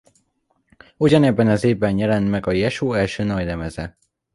Ugyanebben 0.97 1.47
az 1.47 1.63
évben 1.63 1.97
jelent 1.97 2.29
meg 2.29 2.45
a 2.47 2.51
Jesu 2.51 2.93
első 2.93 3.23
nagylemeze. 3.23 3.97